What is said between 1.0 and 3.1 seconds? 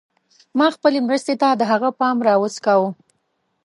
مرستې ته د هغه پام راوڅکاوه.